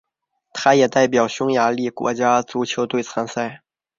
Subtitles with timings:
[0.51, 3.61] 他也代表匈牙利国家足球队参赛。